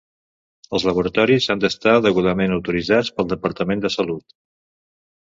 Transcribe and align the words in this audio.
Els 0.75 0.83
laboratoris 0.89 1.47
han 1.53 1.59
d'estar 1.63 1.93
degudament 2.05 2.55
autoritzats 2.55 3.11
pel 3.19 3.27
Departament 3.33 3.85
de 3.85 3.93
Salut. 3.97 4.35